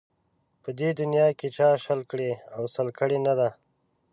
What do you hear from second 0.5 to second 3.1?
په دې دنیا کې چا شل کړي او سل